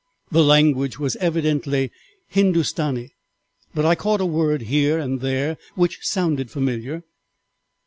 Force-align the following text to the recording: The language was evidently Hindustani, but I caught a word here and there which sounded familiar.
The 0.31 0.41
language 0.43 0.97
was 0.97 1.15
evidently 1.17 1.91
Hindustani, 2.29 3.13
but 3.75 3.85
I 3.85 3.93
caught 3.93 4.19
a 4.19 4.25
word 4.25 4.61
here 4.63 4.97
and 4.97 5.19
there 5.21 5.59
which 5.75 5.99
sounded 6.01 6.49
familiar. 6.49 7.03